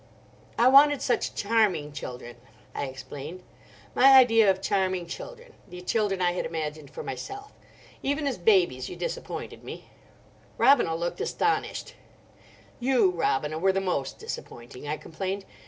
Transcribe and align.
"I 0.57 0.67
wanted 0.67 0.99
such 0.99 1.35
charming 1.35 1.91
children," 1.91 2.37
I 2.73 2.85
explained—"my 2.85 4.03
idea 4.17 4.49
of 4.49 4.59
charming 4.59 5.05
children: 5.05 5.53
the 5.69 5.79
children 5.83 6.23
I 6.23 6.31
had 6.31 6.43
imagined 6.47 6.89
for 6.89 7.03
myself. 7.03 7.53
Even 8.01 8.25
as 8.25 8.39
babies 8.39 8.89
you 8.89 8.95
disappointed 8.95 9.63
me." 9.63 9.89
Robina 10.57 10.95
looked 10.95 11.21
astonished. 11.21 11.93
"You, 12.79 13.11
Robina, 13.11 13.59
were 13.59 13.71
the 13.73 13.79
most 13.79 14.17
disappointing," 14.17 14.87
I 14.87 14.97
complained. 14.97 15.45